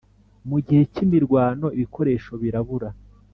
Mu 0.49 0.57
gihe 0.65 0.81
cy 0.93 0.99
imirwano 1.05 1.67
ibikoresho 1.77 2.31
birabura 2.41 2.89